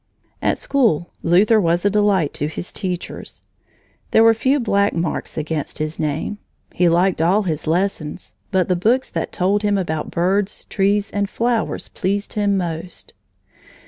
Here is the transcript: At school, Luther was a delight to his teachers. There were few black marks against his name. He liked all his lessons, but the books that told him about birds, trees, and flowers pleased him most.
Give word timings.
At 0.41 0.57
school, 0.57 1.11
Luther 1.21 1.61
was 1.61 1.85
a 1.85 1.89
delight 1.91 2.33
to 2.33 2.47
his 2.47 2.73
teachers. 2.73 3.43
There 4.09 4.23
were 4.23 4.33
few 4.33 4.59
black 4.59 4.93
marks 4.93 5.37
against 5.37 5.77
his 5.77 5.99
name. 5.99 6.39
He 6.73 6.89
liked 6.89 7.21
all 7.21 7.43
his 7.43 7.67
lessons, 7.67 8.33
but 8.49 8.67
the 8.67 8.75
books 8.75 9.11
that 9.11 9.31
told 9.31 9.61
him 9.61 9.77
about 9.77 10.09
birds, 10.09 10.65
trees, 10.71 11.11
and 11.11 11.29
flowers 11.29 11.87
pleased 11.87 12.33
him 12.33 12.57
most. 12.57 13.13